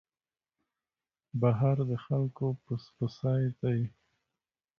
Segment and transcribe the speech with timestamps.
[1.41, 3.79] بهر د خلکو پس پسي دی.